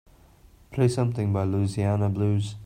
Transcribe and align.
Play 0.71 0.87
something 0.87 1.31
by 1.31 1.43
Louisiana 1.43 2.09
Blues 2.09 2.55